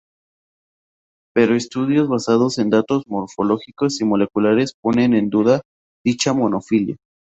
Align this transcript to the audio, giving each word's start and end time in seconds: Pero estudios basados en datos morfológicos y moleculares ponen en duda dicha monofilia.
Pero 1.35 1.53
estudios 1.53 2.07
basados 2.09 2.57
en 2.57 2.71
datos 2.71 3.03
morfológicos 3.05 4.01
y 4.01 4.03
moleculares 4.05 4.73
ponen 4.81 5.13
en 5.13 5.29
duda 5.29 5.61
dicha 6.03 6.33
monofilia. 6.33 6.95